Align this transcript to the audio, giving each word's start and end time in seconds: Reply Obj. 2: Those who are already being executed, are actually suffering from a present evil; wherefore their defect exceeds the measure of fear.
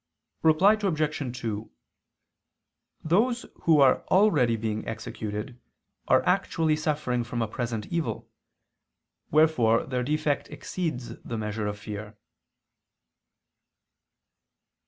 Reply 0.41 0.73
Obj. 0.81 1.37
2: 1.41 1.71
Those 3.03 3.45
who 3.65 3.79
are 3.79 4.01
already 4.07 4.55
being 4.55 4.87
executed, 4.87 5.59
are 6.07 6.25
actually 6.25 6.75
suffering 6.75 7.23
from 7.23 7.43
a 7.43 7.47
present 7.47 7.85
evil; 7.85 8.27
wherefore 9.29 9.85
their 9.85 10.01
defect 10.01 10.47
exceeds 10.49 11.09
the 11.21 11.37
measure 11.37 11.67
of 11.67 11.77
fear. 11.77 12.17